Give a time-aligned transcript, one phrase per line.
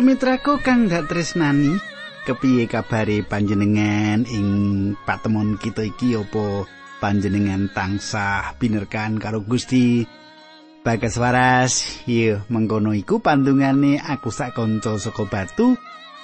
[0.00, 1.76] Sumitraku kang dak tresnani,
[2.24, 4.48] kepiye kabare panjenengan ing
[5.04, 6.64] patemon kita iki apa
[7.04, 10.08] panjenengan tansah binerkan karo Gusti?
[10.80, 15.76] Bagas waras, iya mengkono iku pandungane aku sak kanca saka batu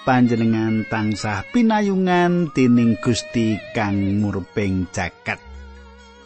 [0.09, 5.46] panjenengan tansah pinayungan dening Gusti kang murping jagat.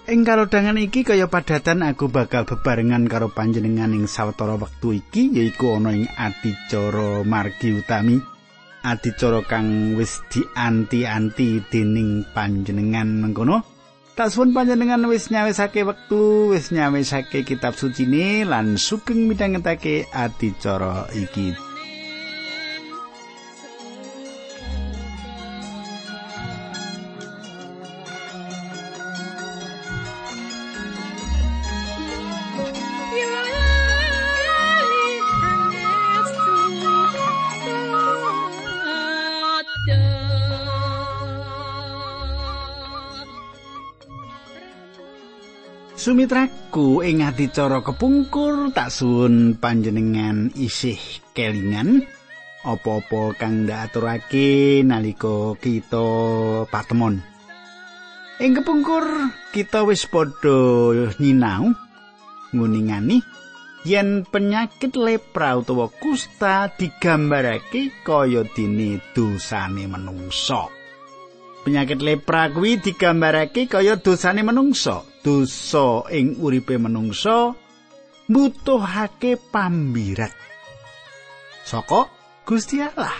[0.08, 5.76] Ing karodhangan iki kaya padatan aku bakal bebarengan karo panjenengan ing sawetara wektu iki yaiku
[5.76, 8.16] ana ing adicara margi utami.
[8.80, 13.60] Adicara kang wis dianti-anti dening panjenengan mengkono.
[14.16, 21.12] Tak suwun panjenengan wis nyawisake wektu wis nyawisake kitab suci ne lan sugeng midhangetake adicara
[21.12, 21.69] iki
[46.10, 50.98] Sumitraku ing adicara kepungkur tak suwun panjenengan isih
[51.30, 52.02] kelingan
[52.66, 56.10] apa-apa kang ndak aturake nalika kita
[56.66, 57.22] patemon.
[58.42, 59.06] Ing kepungkur
[59.54, 61.78] kita wis padha nyinau
[62.58, 63.22] nguningani
[63.86, 70.66] yen penyakit lepra utawa kusta digambarake kaya dene dosane manungsa.
[71.62, 75.09] Penyakit lepra kuwi digambarake kaya dosane manungsa.
[75.20, 77.52] Dosa ing uripe manungsa
[78.28, 80.32] mbutuhake pambirat.
[81.66, 82.08] Saka
[82.46, 83.14] Gusti Allah.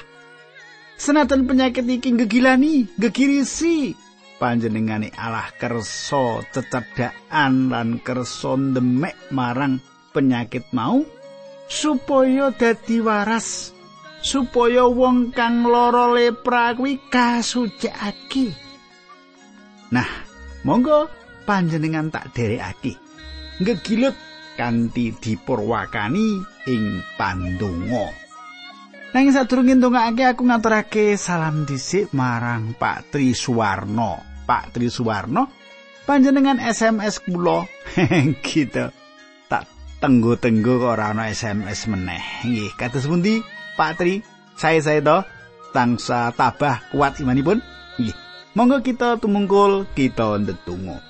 [1.01, 3.97] Senajan penyakit iki ngegilani gegirisi
[4.37, 9.81] panjenengane Allah kersa cecedhakan lan kersa demek marang
[10.13, 11.01] penyakit mau
[11.71, 13.73] supaya dadi waras
[14.21, 18.53] supaya wong kang lara lepra kuwi kasucikake.
[19.93, 20.09] Nah
[20.65, 21.20] monggo
[21.51, 22.95] panjenengan tak derekake.
[23.59, 24.15] Ngegilut
[24.55, 26.39] kanthi dipurwakani
[26.71, 28.07] ing pandonga.
[29.11, 34.23] Nanging sadurunge ndongake aku ngaturake salam dhisik marang Pak Tri Suwarno.
[34.47, 35.51] Pak Tri Suwarno,
[36.07, 37.67] panjenengan SMS kula
[38.47, 38.95] gitu.
[39.51, 39.67] Tak
[39.99, 42.47] tenggo-tenggo kok ora ana SMS meneh.
[42.47, 43.43] Nggih, kados pundi
[43.75, 44.23] Pak Tri?
[44.55, 45.19] Saya-saya to
[45.75, 47.59] tangsa tabah kuat imanipun.
[47.99, 48.15] Nggih.
[48.55, 51.10] Monggo kita tumungkul kita ndedonga.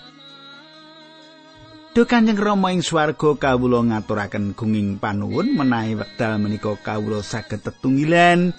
[1.90, 8.54] Duh Kanjeng Rama ing swarga kawula ngaturaken gunging panuwun menawi wekdal menika kawula saged tetunggilan.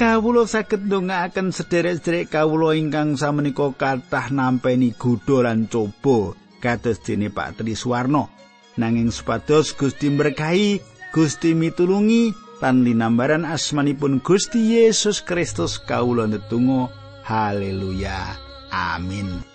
[0.00, 7.60] Kawula saged ndongaaken sederek-sederek kawula ingkang samenika kathah nampeni godha lan coba kados dene Pak
[7.60, 8.32] Tri Suwarno.
[8.80, 10.80] Nanging supados Gusti berkahi
[11.12, 12.32] Gusti mitulungi
[12.64, 16.88] lan linambaran asmanipun Gusti Yesus Kristus kawula ndedonga.
[17.28, 18.40] Haleluya.
[18.72, 19.49] Amin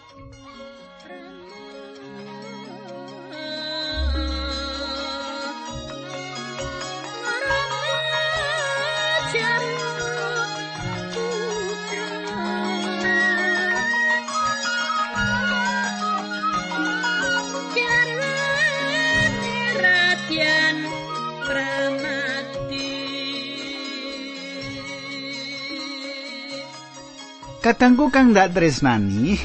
[27.76, 29.36] Kadangku kang ndak tresnani,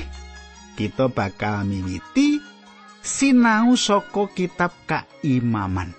[0.79, 2.39] kita bakal miwiti
[3.03, 5.91] sinau saka kitab Kaimaman.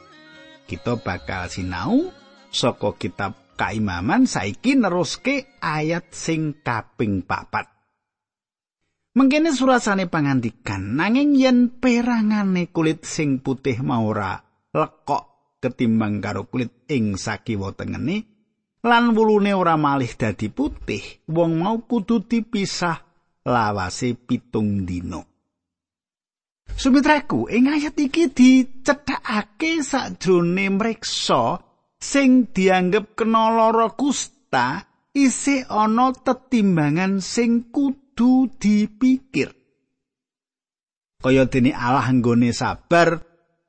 [0.64, 2.08] Kita bakal sinau
[2.48, 7.68] saka kitab Kaimaman saiki neruske ayat sing kaping papat.
[9.12, 14.40] Mengkene surasane pangandikan nanging yen perangane kulit sing putih maura
[14.72, 18.41] lekok ketimbang karo kulit ing sakiwa tengene
[18.82, 22.98] lan wulune ora malih dadi putih, wong mau kudu dipisah
[23.46, 25.22] lawase pitung dino.
[26.72, 31.60] Sumitraku, ing ayat iki dicethakake sakjroning mreksa
[32.00, 39.52] sing dianggep kena lara kusta isih ana tetimbangan sing kudu dipikir.
[41.22, 43.20] Kaya dene Allah nggone sabar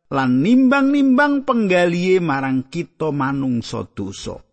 [0.09, 4.52] lan nimbang-nimbang penggalihe marang kita manungsa dosa.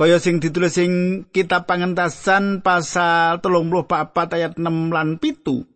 [0.00, 5.68] Kaya sing ditulis ing kitab pangentasan pasal 34 ayat 6 lan pitu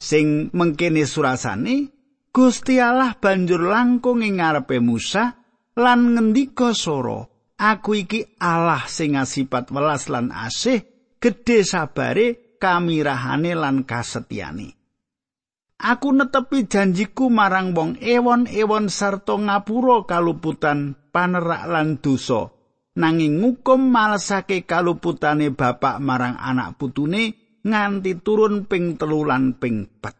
[0.00, 1.92] sing mengkene surasane
[2.32, 5.36] Gusti Allah banjur langkung ing ngarepe Musa
[5.76, 10.88] lan ngendika soro aku iki Allah sing ngasipat welas lan asih
[11.20, 14.80] gedhe sabare kamirahane lan kasetyane
[15.76, 22.57] Aku netepi janjiku marang wong ewon-ewon sarta ngapura kaluputan panerak lan dosa
[22.98, 30.18] nanging ngukum malesake kaluputane bapak marang anak putune nganti turun ping telu lan ping pat.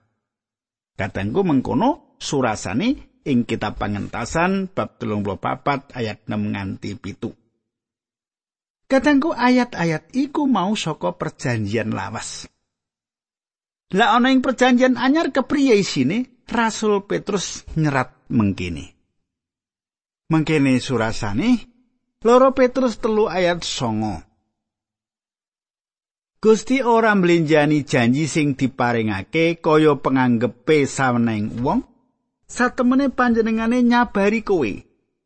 [0.94, 7.30] Kadangku mengkono surasane ing kitab pangentasan bab 34 ayat 6 nganti pitu.
[8.88, 12.48] Kadangku ayat-ayat iku mau saka perjanjian lawas.
[13.92, 16.40] Lah ana ing perjanjian anyar kepriye isine?
[16.48, 18.88] Rasul Petrus nyerat mengkini.
[20.32, 21.77] Mengkini surasane
[22.18, 24.18] Loro Petrus telu ayat songo.
[26.42, 31.86] Gusti ora mlenjani janji sing diparingake kaya penganggepe saweneng wong.
[32.42, 34.72] Satemene panjenengane nyabari kowe.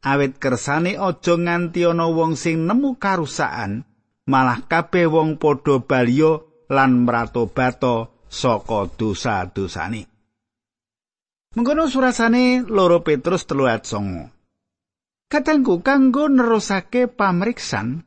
[0.04, 3.88] Awit kersane aja nganti ana wong sing nemu karusakan,
[4.28, 10.02] malah kabeh wong padha baliyo lan mratobato saka dosa-dosane.
[11.56, 14.41] Mengkono surasane loro Petrus telu ayat songo.
[15.32, 18.04] Katangku kanggo nerusake pamriksan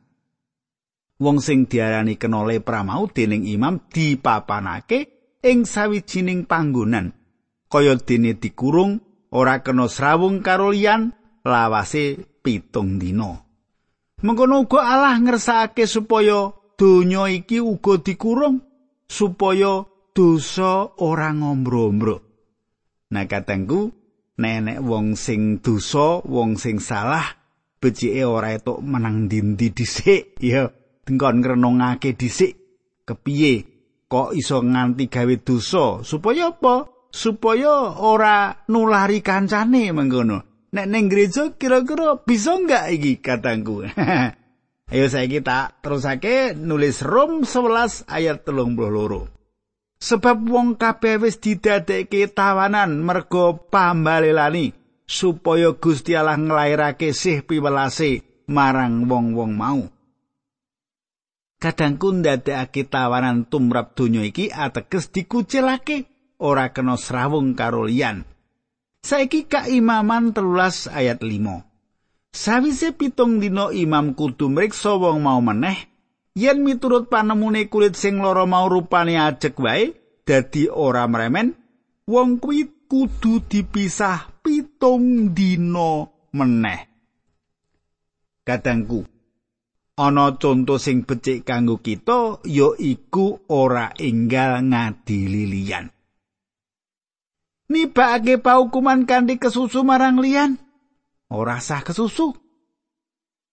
[1.18, 7.18] wong sing diarani kena lepra mau dening imam dipapanake ing sawijining panggonan
[7.66, 9.02] kaya dene dikurung
[9.34, 12.14] ora kena srawung karo liyan lawase
[12.46, 13.42] pitung dina.
[14.22, 18.62] Mengkono uga Allah ngersakake supaya donya iki uga dikurung
[19.10, 19.82] supaya
[20.14, 22.22] dosa ora ngombro-ombro.
[23.10, 23.95] Nah katangku
[24.36, 27.24] nenek wong sing dosa, wong sing salah,
[27.80, 30.68] becike ora etuk menang dindi dhisik, ya
[31.06, 32.52] dengkon ngrenungake dhisik
[33.06, 33.62] kepiye
[34.10, 36.90] kok iso nganti gawe dosa supaya apa?
[37.16, 40.68] Supaya ora nulari kancane mengkono.
[40.74, 43.86] Nek ning gereja kira-kira bisa enggak iki katangku?
[44.92, 49.35] Ayo saiki tak terusake nulis Rom 11 ayat 32.
[49.96, 54.76] Sebab wong kabeh wis didadekke tawanan merga pambalelani
[55.08, 59.80] supaya Gusti Allah nglairake sih piwelase marang wong-wong mau.
[61.56, 66.04] Kadangku ndadekake tawanan tumrap donya iki ateges dikucilake
[66.36, 68.28] ora kena srawung karo liyan.
[69.00, 71.64] Saiki kaimaman telulas ayat 5.
[72.36, 75.88] Sawise pitung dina imam kudu mriksa wong mau meneh,
[76.36, 79.96] yen miturut panemune kulit sing lara mau rupane ajek wae
[80.28, 81.56] dadi ora mremen
[82.04, 86.06] wong kuwi kudu dipisah pitung dina
[86.36, 86.80] meneh.
[88.46, 89.02] Kadangku
[89.98, 95.96] ana conto sing becik kanggo kita ya iku ora enggal ngadili liyan
[97.66, 100.58] nibake paukuman kanthi kesusu marang liyan?
[101.26, 102.34] Ora sah kesusu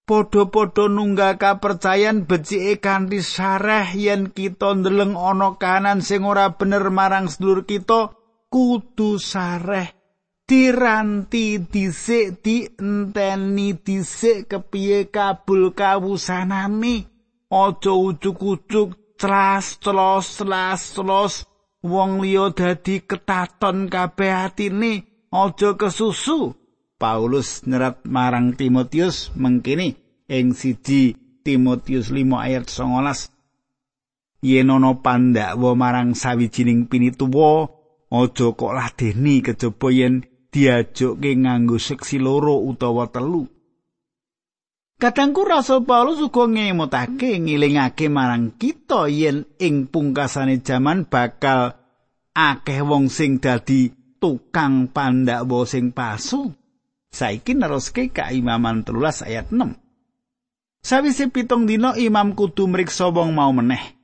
[0.03, 7.31] padha-padha nunggah kapercayan becike kanthi sareh yen kita ndeleng ana kanan sing ora bener marang
[7.31, 8.11] sedulur kita
[8.51, 9.89] kudu sareh.
[10.44, 16.95] Diranti dhisik dienteni dhisik kepiye kabul kawusanane.
[17.47, 21.33] Aja ucuk-ucuk tras tlos tras tlos
[21.80, 24.94] wong liya dadi ketaton kabeh atine.
[25.31, 26.62] Aja kesusu
[27.02, 29.97] Paulus nyerat marang Timotius mengkini
[30.30, 33.33] ing siji Timotius 5 ayat 19
[34.44, 37.71] Yen ana pandakwa marang sawijining pinituwa
[38.12, 43.47] aja kok ladeni kejaba yen diajokke nganggo seksi loro utawa telu
[45.04, 51.76] Kadangku Rasul Paulus uga ngemotake ngilingake marang kita yen ing pungkasane jaman bakal
[52.31, 53.92] akeh wong sing dadi
[54.23, 56.56] tukang pandakwa sing palsu.
[57.13, 59.77] Saiki neruske kaimaman 13 ayat 6.
[60.83, 63.95] Sawise pitung dina imam kudu mriksa wong mau meneh.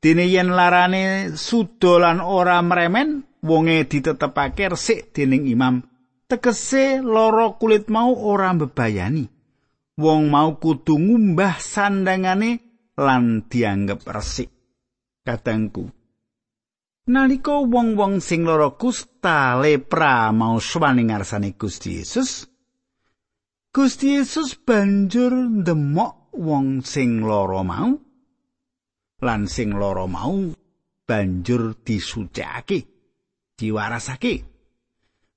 [0.00, 5.84] Dene yen larane sudo lan ora mremen, wonge ditetepake resik dening imam.
[6.24, 9.28] Tegese loro kulit mau ora mbebayani.
[10.00, 12.50] Wong mau kudu ngumbah sandangane
[12.96, 14.50] lan dianggep resik.
[15.24, 15.88] Kadangku,
[17.04, 22.48] Nalika wong-wong sing lara kusta lepra mau swaning ngarsane Gusti Yesus,
[23.68, 27.92] Gusti Yesus banjur ndemok wong sing lara mau
[29.20, 30.48] lan sing lara mau
[31.04, 32.88] banjur disucikake,
[33.52, 34.34] diwarasake.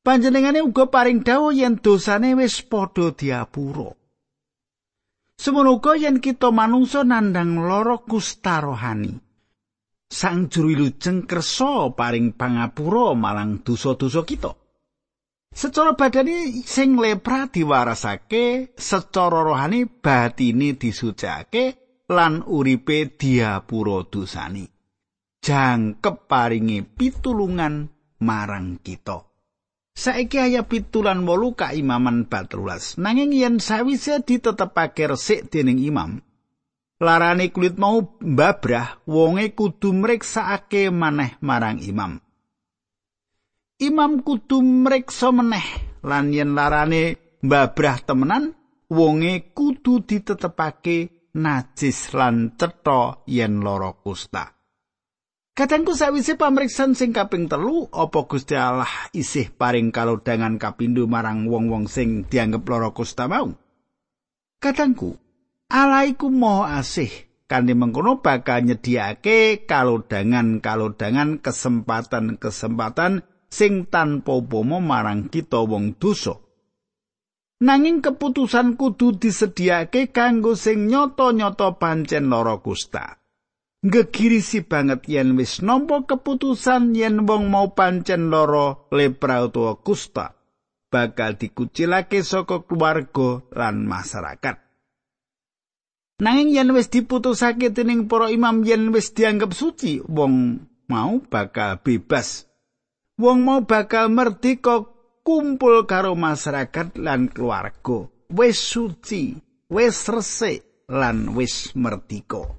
[0.08, 3.92] Panjenengane uga paring dawuh yen dosane wis padha diapura.
[5.36, 9.27] Semono yen kita manungsa nandang lara kusta rohani.
[10.08, 14.52] Sang juru wilujeng kersa paring pangapura malang dosa-dosa kita.
[15.52, 21.66] Secara badani sing lepra diwarasake, secara rohani batine disucake
[22.14, 24.66] lan uripe diapura dosani.
[25.42, 27.88] Jangkep paringi pitulungan
[28.22, 29.28] marang kita.
[29.98, 33.02] Saiki ayat pitulan wolu kaimaman batrulas.
[33.02, 36.22] Nanging yen sawise ditetepake resik dening imam,
[36.98, 42.18] larane kulit mau mbabrah, wonge kudu mriksakake maneh marang imam.
[43.78, 48.58] Imam kudu mriksa meneh lan yen larane mbabrah temenan,
[48.90, 54.58] wonge kudu ditetepake najis lan cetha yen lara kusta.
[55.58, 61.90] Kadangku sawise pamriksan sing kaping telu, apa Gusti Allah isih paring kalodhangan kapindo marang wong-wong
[61.90, 63.50] sing dianggep lara kusta mau?
[64.62, 65.18] Kadangku,
[65.68, 67.12] Allah iku maha asih
[67.52, 76.40] kanthi mengkono bakal nyediake kalodhangan-kalodhangan kesempatan-kesempatan sing tanpa upama marang kita wong dosa.
[77.58, 83.18] Nanging keputusan kudu disediake kanggo sing nyata-nyata pancen lara kusta.
[83.88, 90.34] ngegirisi banget yen wis nampa keputusan yen wong mau pancen lara lepra utawa kusta
[90.92, 94.67] bakal dikucilake saka keluarga lan masyarakat.
[96.18, 102.50] Nanging yen wis diputusake dening para imam yen wis dianggap suci, wong mau bakal bebas.
[103.22, 104.86] Wong mau bakal merdeka
[105.22, 108.10] kumpul karo masyarakat lan keluarga.
[108.34, 109.38] Wis suci,
[109.70, 112.58] wis resik lan wis merdeka.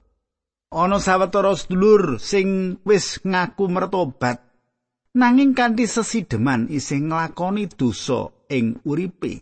[0.68, 4.44] ana sawetara sedulur sing wis ngaku mertobat
[5.16, 9.40] nanging kanthi sesideman isih nglakoni dosa ing uripe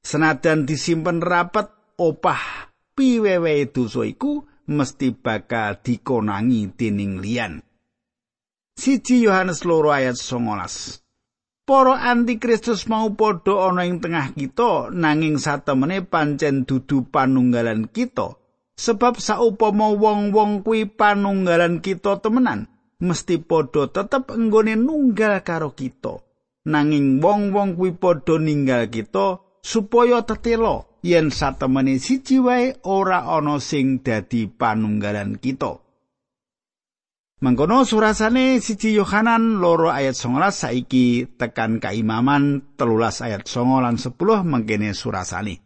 [0.00, 1.68] senajan disimpen rapet
[2.00, 7.60] opah piwewe dosa iku mesti bakal dikonangi dening liyan.
[8.74, 11.04] Siji Yohanes loro ayat 19
[11.64, 18.36] Para antikristus mau padha ana ing tengah kita nanging satemene pancen dudu panunggalan kita.
[18.74, 22.66] Sebab saupama wong-wong kuwi panunggalan kita temenan,
[23.00, 26.20] mesti padha tetep enggone nunggal karo kita.
[26.68, 34.00] Nanging wong-wong kuwi padha ninggal kita supaya tetelo yen satemene siji wae ora ana sing
[34.00, 35.84] dadi panunggalan kita.
[37.44, 44.16] Mangkono surasane siji Yohanan loro ayat 19 saiki tekan kaimaman telulas ayat 9 lan 10
[44.48, 45.60] mangkene surasane.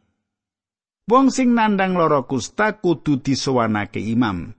[1.07, 4.51] Wong sing nandang lara kusta kudu disowanake imam.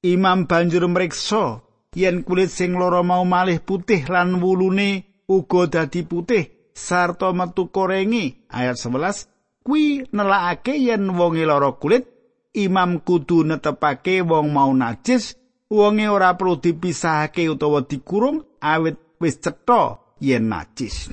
[0.00, 1.60] Imam banjur mriksa
[1.92, 8.48] yen kulit sing lara mau malih putih lan wulune uga dadi putih sarta metu korengi
[8.48, 9.37] ayat 11
[9.68, 12.08] kuwi nelakake yen wonge lara kulit
[12.56, 15.36] imam kudu netepake wong mau najis
[15.68, 21.12] wonge ora perlu dipisahake utawa dikurung awit wis cetha yen najis.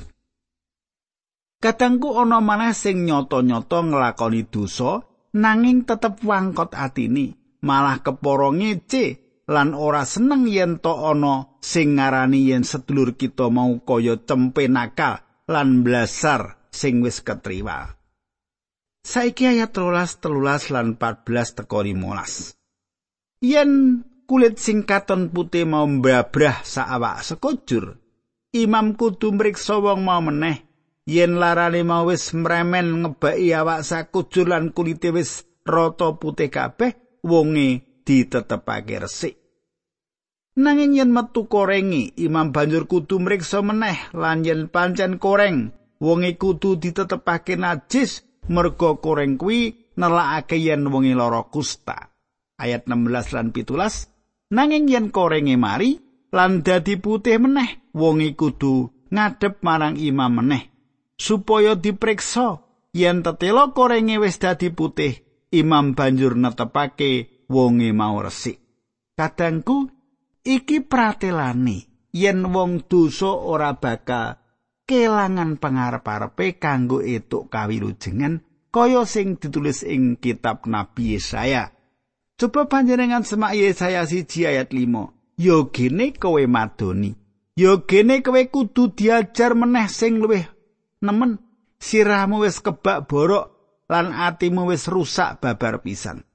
[1.59, 5.03] Kadangku ana maneh sing nyata-nyata nglakoni dosa
[5.35, 9.19] nanging tetep wangkot atini, malah kepara ngece
[9.51, 15.19] lan ora seneng yen to ana sing ngarani yen sedulur kita mau kaya cempe nakal
[15.51, 17.94] lan blasar sing wis ketriwa.
[19.05, 22.57] Saiki ayat 13 telulas lan 14 teko 15.
[23.45, 28.01] Yen kulit sing katon putih mau mbabrah sak awak sekujur,
[28.55, 30.65] imam kudu mriksa wong mau meneh
[31.05, 38.01] yen larane mau wis mremen ngebaki awak sakujur lan kulite wis rata putih kabeh wonge
[38.01, 39.37] ditetepake resik
[40.57, 45.69] nanging yen metu korengi imam banjur kudu mriksa meneh lan yen pancen koreng
[46.01, 52.11] wonge kudu ditetepake najis merga koreng kuwi nelakake yen wonge lara kusta.
[52.55, 55.99] Ayat 16 lan 17 nanging yen korenge mari
[56.31, 60.71] lan dadi putih meneh wonge kudu ngadep marang imam meneh.
[61.15, 62.59] Supaya dipriksa
[62.95, 65.15] yen tetelo korenge wis dadi putih
[65.51, 68.59] imam banjur netepake wonge mau resik.
[69.15, 69.87] Kadangku
[70.43, 74.44] iki pratelane yen wong dosa ora bakal
[74.85, 81.73] kelangan pangarep-arepe kanggo etuk kawilujengan kaya sing ditulis ing kitab Nabi Yesaya.
[82.35, 85.41] Coba panjenengan semak Yesaya siji ayat 5.
[85.41, 87.15] Yo gene kowe madoni.
[87.57, 90.43] Yo gene kowe kudu diajar meneh sing luwih
[91.05, 91.39] nemen
[91.79, 93.53] sirahmu wis kebak borok
[93.85, 96.25] lan atimu wis rusak babar pisan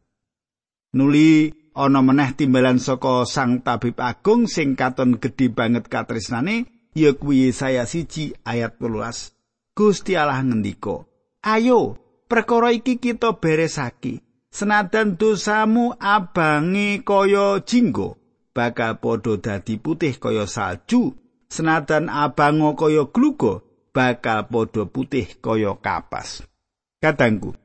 [0.94, 7.52] nuli ana meneh timbalan saka sang tabib agung sing katon gedhe banget katresnane ya kuwi
[7.52, 9.32] saya siji ayat 12
[9.76, 11.06] Gusti Allah ngendika
[11.42, 11.96] ayo
[12.28, 14.20] perkara iki kita beresake
[14.50, 18.20] senadan dosamu abange kaya jinggo
[18.50, 21.14] bakal padha dadi putih kaya salju
[21.50, 26.46] senadan abango kaya glugo bakal padha putih kaya kapas.
[27.00, 27.56] Kadangku.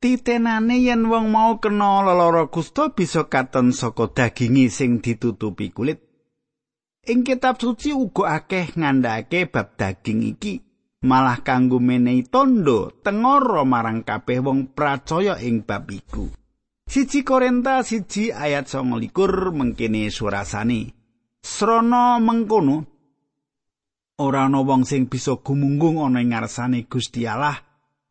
[0.00, 6.09] Titenane yen wong mau kena lara kusta bisa katon saka dagingi sing ditutupi kulit.
[7.08, 10.60] Ing kitab suci uga akeh ngandhake bab daging iki
[11.00, 16.28] malah kanggo menehi tondo tengoro marang kabeh wong pracaya ing bab iku.
[16.84, 19.16] Siji Korinta siji ayat 29
[19.48, 20.92] mengkene surasane.
[21.40, 22.84] Srana mengkono
[24.20, 27.56] ora ana wong sing bisa gumunggung ana ing ngarsane Gusti Allah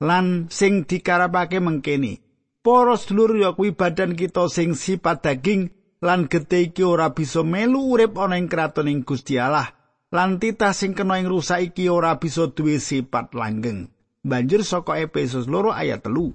[0.02, 2.26] lan sing dikarepake mengkene.
[2.66, 7.92] Para sedulur ya kuwi badan kita sing sifat daging lan getih iki ora bisa melu
[7.92, 9.76] urip ana ing kratoning Gusti Allah.
[10.10, 13.94] Lan titah sing kena ing rusak iki ora bisa duwe sifat langgeng.
[14.26, 16.34] Banjur saka Efesus loro ayat telu.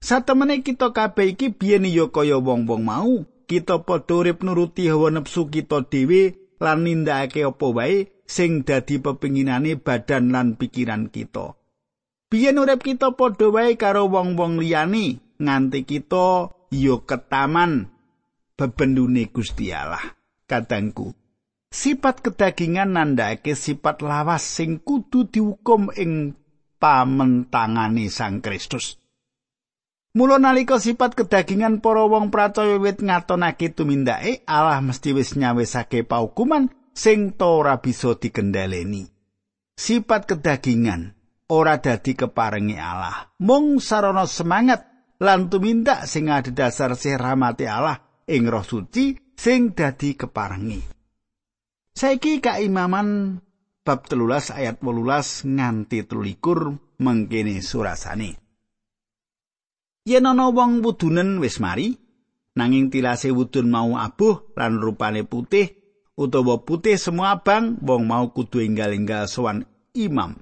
[0.00, 3.22] Satemene kita kabeh iki biyen ya kaya wong-wong mau.
[3.46, 9.74] Kita padha urip nuruti hawa nepsu kita dhewe lan nindakake apa wae sing dadi pepinginane
[9.74, 11.58] badan lan pikiran kita.
[12.30, 17.90] Biyen urip kita padha wae karo wong-wong liyane nganti kita ya ketaman
[18.60, 20.04] bebendune Gusti Allah.
[20.44, 21.16] Kadangku,
[21.72, 26.36] sifat kedagingan nandhake sifat lawas sing kudu dihukum ing
[26.76, 29.00] pamentangane Sang Kristus.
[30.12, 36.68] Mula nalika sifat kedagingan para wong pracaya wit ngatonake tumindake, Allah mesti wis nyawisake paukuman
[36.92, 39.06] sing ora bisa dikendhaleni.
[39.78, 41.14] Sifat kedagingan
[41.48, 43.30] ora dadi keparengi Allah.
[43.40, 44.84] Mung sarana semangat
[45.22, 50.80] lan tumindak sing adhedhasar sih rahmati Allah ing roh suci sing dadi keparengi.
[51.90, 53.42] Saiki kaimaman
[53.82, 58.38] bab telulas ayat wolulas nganti telulikur mengkene surasane.
[60.06, 61.92] Yen ana wong wudunen wis mari,
[62.54, 65.76] nanging tilase wudun mau abuh lan rupane putih
[66.16, 70.38] utawa putih semua abang, wong mau kudu enggal-enggal sowan imam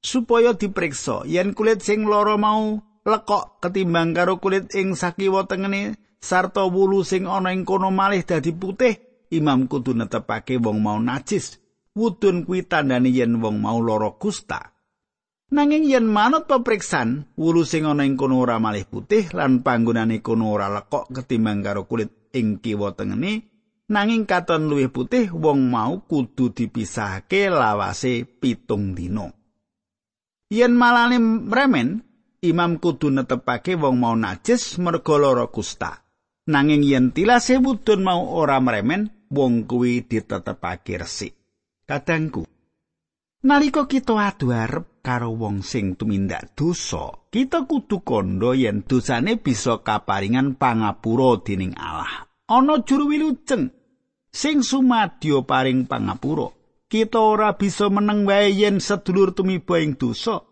[0.00, 6.68] supaya diperiksa yen kulit sing loro mau lekok ketimbang karo kulit ing sakiwa tengene sarta
[6.68, 11.58] wulu sing ana ing kono malih dadi putih, imam kudu netepake wong mau najis.
[11.90, 14.78] Wudun kuwi tandane yen wong mau lara kusta.
[15.50, 20.54] Nanging yen manut pepriksan, wulu sing ana ing kono ora malih putih lan panggonane kono
[20.54, 23.50] ora lekok ketimbang karo kulit ing kiwa tengene,
[23.90, 29.34] nanging katon luwih putih wong mau kudu dipisahake lawase pitung dino.
[30.54, 31.18] Yen malane
[31.50, 32.06] remen,
[32.46, 36.09] imam kudu netepake wong mau najis merga lara kusta.
[36.48, 41.34] Nanging yen tilase wudun mau ora meremen wong kuwi ditetepake resik.
[41.84, 42.46] Kadangku
[43.40, 49.80] nalika kita adu arep karo wong sing tumindak dosa kita kudu kandha yen dosane bisa
[49.80, 52.30] kaparingan pangapura dening Allah.
[52.50, 53.70] Ana juru wilujeng
[54.30, 56.50] sing sumadyo paring pangapura.
[56.90, 60.42] Kita ora bisa meneng wae yen sedulur tumiba ing dosa.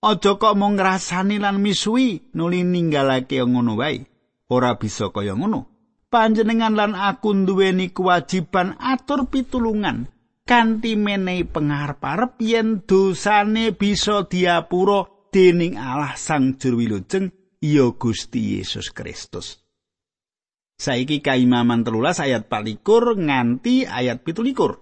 [0.00, 4.13] Aja kok mung ngrasani lan misuwi nuli ninggalake ngono wae
[4.50, 5.70] ora bisa kaya ngono.
[6.12, 10.06] Panjenengan lan aku duweni kewajiban atur pitulungan
[10.44, 18.94] kanthi menehi pengarep-arep yen dosane bisa diapura dening Allah Sang Juru Wilujeng ya Gusti Yesus
[18.94, 19.58] Kristus.
[20.78, 24.78] Saiki kaimaman telulas ayat palikur nganti ayat pitulikur.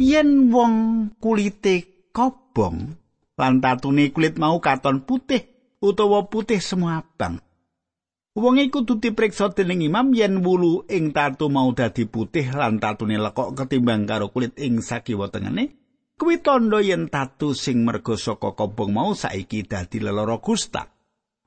[0.00, 0.74] Yen wong
[1.20, 2.96] kulite kobong
[3.36, 5.44] lan tatune kulit mau katon putih
[5.84, 7.42] utawa putih semua abang.
[8.32, 13.20] Wong iku kudu dipriksa dening imam yen wulu ing tatu mau dadi putih lan tatune
[13.20, 15.76] lekok ketimbang karo kulit ing sakiwa tengene.
[16.16, 20.88] Kuwi tandha yen tatu sing merga saka kobong mau saiki dadi lelara kusta.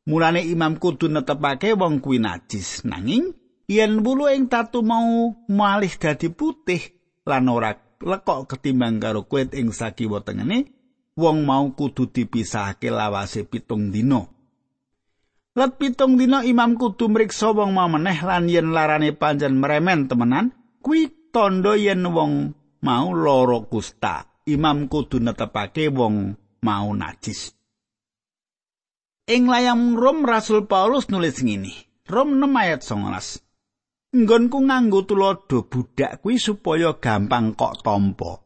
[0.05, 3.33] Mulane imam kudu netepake wong kuwi najis nanging
[3.65, 6.93] yen wulu ing tatu mau malih dadi putih
[7.25, 10.69] lan ora lekok ketimbang karo kulit ing sakiwa tengene,
[11.17, 14.34] wong mau kudu dipisahake lawase pitung dina.
[15.55, 20.51] Let pitung dina imam kudu mriksa wong mau meneh lan yen larane pancen meremen temenan,
[20.83, 22.51] kuwi tandha yen wong
[22.83, 24.27] mau lara kusta.
[24.45, 27.55] Imam kudu netepake wong mau najis.
[29.25, 31.73] Ing layang Rom Rasul Paulus nulis ngene.
[32.05, 34.21] Rom 6 ayat 19.
[34.21, 38.44] Nggonku nganggo tulodo budak kuwi supaya gampang kok tampa.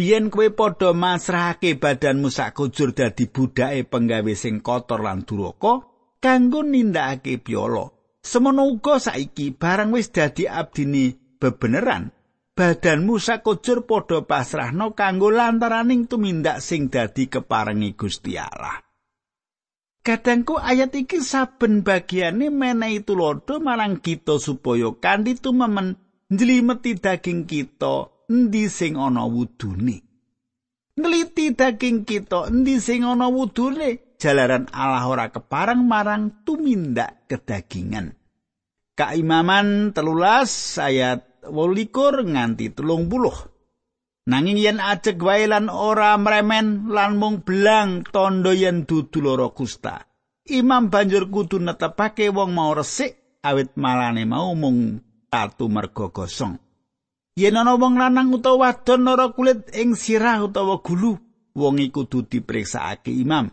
[0.00, 2.56] Biyen kowe padha masrahake badanmu sak
[2.96, 5.84] dadi budake penggawe sing kotor lan duraka
[6.24, 8.16] kanggo nindakake piolo.
[8.24, 12.16] Semono uga saiki barang wis dadi abdini bebeneran,
[12.56, 13.44] badanmu sak
[13.84, 18.80] padha pasrahno kanggo lantaraning tumindak sing dadi keparengi Gusti Allah.
[20.00, 26.00] Kadangku ayat iki saben bagiane menehi tulodo marang kita supaya kanthi tumemen
[26.32, 30.06] njlimeti daging kita endi sing ana wudune
[30.94, 38.20] nliti daging kita endi sing ana wudune jalaran Allah ora keparang marang tumindak kedagingan
[39.00, 43.32] Kaimaman telulas ayat wolikur nganti telung puluh.
[44.28, 50.04] Nanging yen ajeg wae lan ora mremen lan mung belang tondo yen dudu lara kusta.
[50.52, 55.00] Imam banjur kudu netepake wong mau resik awit malane mau mung
[55.32, 56.60] tatu mergo gosong.
[57.38, 61.14] Yen ana wong lanang utawa wadon lara kulit ing sirah utawa gulu,
[61.54, 63.50] wong iku kudu dipriksakake imam.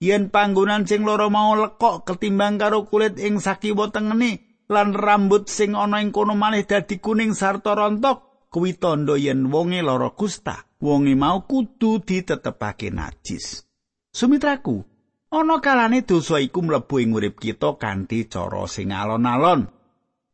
[0.00, 5.76] Yen panggonan sing lara mau lekok ketimbang karo kulit ing sakiwa tengene lan rambut sing
[5.76, 10.66] ana ing kono malih dadi kuning sarta rontok, kuwi tandha yen wonge lara kusta.
[10.80, 13.68] Wonge mau kudu ditetepake najis.
[14.16, 14.80] Sumitraku,
[15.28, 19.68] ana kalane dosa iku mlebu ing urip kita kanthi cara sing alon-alon.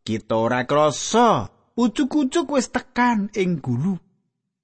[0.06, 4.00] Kita ora krasa, ucuk-ucuk wis tekan ing gulu.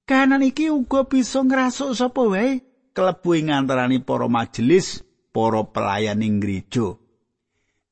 [0.08, 5.00] Kanan iki uga bisa ngrasuk sapa wae klebu ing antarane para majelis,
[5.32, 6.96] para pelayan ing gereja.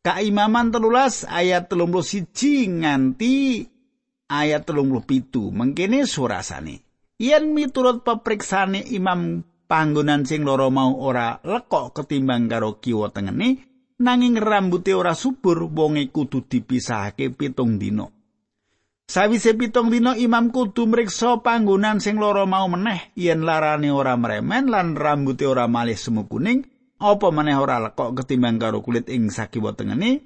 [0.01, 3.69] Kaimaman telulas ayat telung siji nganti
[4.33, 6.81] ayat telung pitu mengkene surasane.
[7.21, 13.61] Yen miturut pepriksane imam panggonan sing loro mau ora lekok ketimbang karo kiwa tengene,
[14.01, 18.20] nanging rambuté ora subur wonge kudu dipisahake pitung dino.
[19.11, 24.71] Sawise pitung dina imam kudu mriksa panggonan sing loro mau meneh yen larane ora mremen
[24.71, 26.63] lan rambuté ora malih semu kuning
[26.95, 30.23] apa meneh ora lekok ketimbang karo kulit ing sakiwa tengene?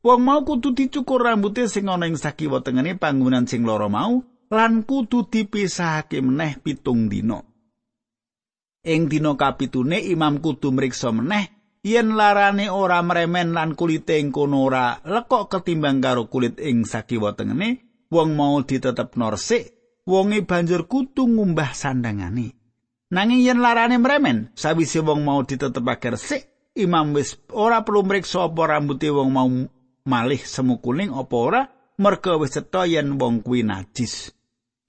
[0.00, 4.80] Wong mau kudu dicukur rambuté sing ana ing sakiwa tengene panggonan sing loro mau lan
[4.88, 7.44] kudu dipisahake meneh pitung dina.
[8.80, 11.52] Ing dina kapitune imam kudu mriksa meneh
[11.84, 17.36] yen larane ora mremen lan kulite ing kono ora lekok ketimbang karo kulit ing sakiwa
[17.36, 19.70] tengene wong mau ditetepno resik,
[20.06, 22.58] wonge banjur kutu ngumbah sandangane.
[23.10, 26.42] Nanging yen larane mremen, sawise wong mau ditetepake resik,
[26.74, 29.50] imam wis ora perlu mriksa apa rambuté wong mau
[30.06, 31.62] malih semu kuning apa ora,
[31.98, 34.30] merga wis cetha yen wong kuwi najis.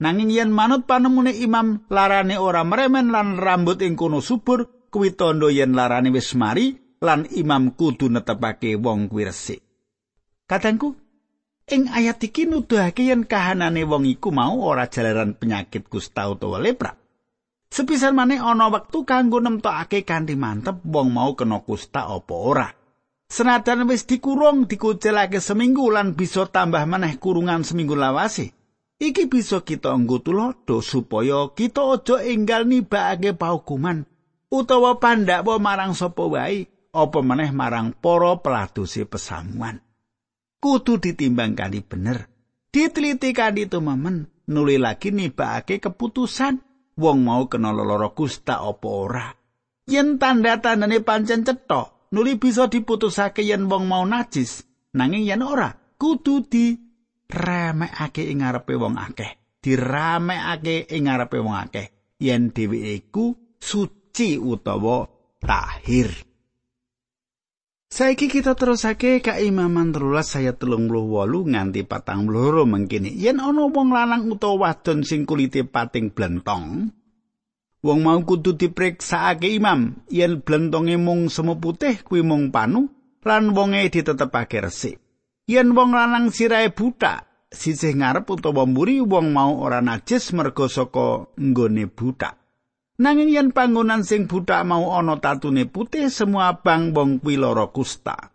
[0.02, 5.50] Nanging yen manut panemune imam larane ora mremen lan rambut ing kono subur, kuwi tandha
[5.50, 9.62] yen larane wis mari lan imam kudu netepake wong kuwi resik.
[10.46, 10.94] Kadangku,
[11.72, 16.92] Ing ayat iki nuduhake yen kahanane wong iku mau ora jalaran penyakit kusta utawa lepra.
[17.72, 22.68] Sepisan maneh ana wektu kanggo nemtokake kanthi mantep wong mau kena kusta apa ora.
[23.32, 28.52] Senajan wis dikurung dikucilake seminggu lan bisa tambah maneh kurungan seminggu lawase.
[29.00, 34.04] Iki bisa kita nggo tulodo supaya kita aja enggal nibakake paukuman
[34.52, 39.80] utawa pandhakwa marang sapa wae apa maneh marang para peladose pesamuan.
[40.62, 42.30] Kudu ditimbang kali bener.
[42.70, 46.62] Diteliti kali tumemen, nuli lagi nibake keputusan
[46.96, 49.26] wong mau kena loro kusta apa ora.
[49.90, 54.62] Yen tanda-tandane pancen cetha, nuli bisa diputusake yen wong mau najis,
[54.94, 56.78] nanging yen ora, kudu di
[57.26, 59.60] ramekake ing ngarepe wong akeh.
[59.62, 61.86] Diramekake ing ngarepe wong akeh
[62.22, 65.10] yen dheweke iku suci utawa
[65.42, 66.31] tahir.
[67.92, 73.12] Saiki kita terusake ka imaman terulas saya telung puluh wolu nganti patang loro mengkini.
[73.12, 76.88] Yen ana wong lanang utawa wadon sing kulite pating blentong,
[77.84, 80.08] wong mau kudu dipriksakake imam.
[80.08, 82.88] Yen blentonge mung semu putih kuwi mung panu
[83.28, 84.96] lan wonge ditetepake resik.
[85.44, 91.28] Yen wong lanang sirahe buta, sisih ngarep utawa mburi wong mau ora najis merga saka
[91.36, 92.40] nggone buta.
[93.02, 98.30] Nanging yen panggonan sing buta mau ana tatune putih semua abang wong kuwi lara kusta.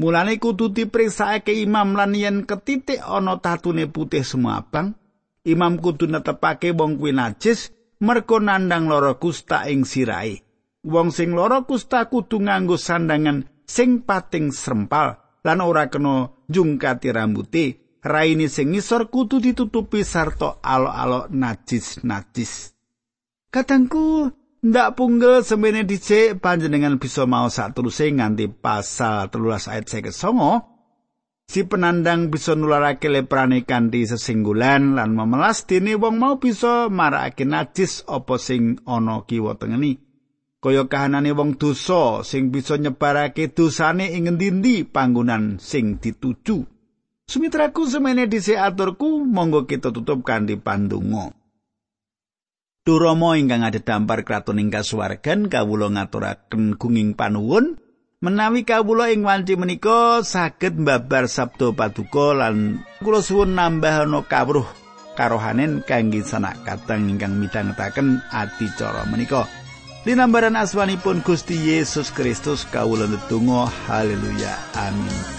[0.00, 4.96] Mulane kudu dipriksakake imam lan yen ketitik ana tatune putih semua abang,
[5.44, 7.68] imam kudu netepake wong kuwi najis
[8.00, 10.40] merga nandang lara kusta ing sirahe.
[10.88, 17.84] Wong sing lara kusta kudu nganggo sandangan sing pating srempal lan ora kena jungkati rambuté.
[18.00, 22.77] Raine sing ngisor kudu ditutupi sarta alok-alok najis-najis.
[23.48, 24.28] Katangku
[24.60, 30.68] ndak punggel semene dicek panjenengan bisa mau sak teruse nganti pasal telulas ayat saya songo.
[31.48, 38.04] Si penandang bisa nularake leprane kanthi sesinggulan lan memelas dene wong mau bisa marakake najis
[38.04, 39.96] apa sing ana kiwa tengeni.
[40.60, 46.68] Kaya kahanane wong dosa sing bisa nyebarake dosane ing ngendi panggonan sing dituju.
[47.24, 51.37] Sumitraku semene dhisik aturku monggo kita tutup kanthi pandonga
[52.88, 57.76] Durama ingkang adhedhampar kraton ing kasuwargan kawula ngaturaken gunging panuwun
[58.24, 64.64] menawi kawula ing wanci menika saged mbabar sabda paduka lan kula suwun nambah ana kawruh
[65.20, 69.44] karohanen kangge sanak kateng ingkang midhangetaken adicara menika.
[70.08, 75.37] Linambaran aswanipun Gusti Yesus Kristus kawula ndedonga haleluya amin.